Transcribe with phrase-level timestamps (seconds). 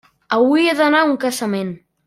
[0.37, 1.73] Avui he d'anar a un casament.